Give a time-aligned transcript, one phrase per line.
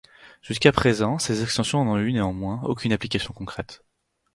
[0.41, 3.85] Jusqu'à présent, ces extensions n'ont eu, néanmoins, aucune application concrète.